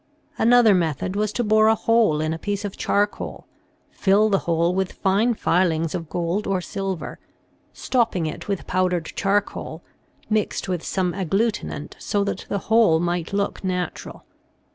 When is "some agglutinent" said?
10.83-11.95